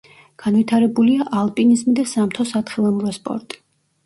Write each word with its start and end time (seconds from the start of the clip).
განვითარებულია 0.43 1.27
ალპინიზმი 1.41 1.93
და 2.01 2.07
სამთო-სათხილამურო 2.13 3.15
სპორტი. 3.21 3.63